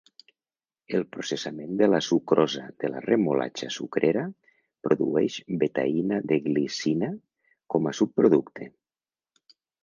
[0.99, 4.23] El processament de la sucrosa de la remolatxa sucrera
[4.89, 7.11] produeix betaïna de glicina
[7.75, 8.69] com a subproducte.